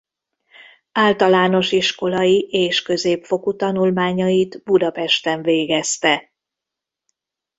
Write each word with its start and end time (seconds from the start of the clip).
Általános 0.93 1.71
iskolai 1.71 2.39
és 2.39 2.81
középfokú 2.81 3.55
tanulmányait 3.55 4.63
Budapesten 4.63 5.41
végezte. 5.41 6.31